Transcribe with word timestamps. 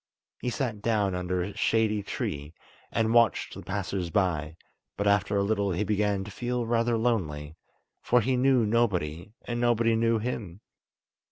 He 0.39 0.49
sat 0.49 0.81
down 0.81 1.13
under 1.13 1.43
a 1.43 1.55
shady 1.55 2.01
tree, 2.01 2.55
and 2.91 3.13
watched 3.13 3.53
the 3.53 3.61
passers 3.61 4.09
by, 4.09 4.57
but 4.97 5.05
after 5.05 5.37
a 5.37 5.43
little 5.43 5.73
he 5.73 5.83
began 5.83 6.23
to 6.23 6.31
feel 6.31 6.65
rather 6.65 6.97
lonely, 6.97 7.55
for 8.01 8.19
he 8.19 8.35
knew 8.35 8.65
nobody 8.65 9.31
and 9.45 9.61
nobody 9.61 9.95
knew 9.95 10.17
him. 10.17 10.61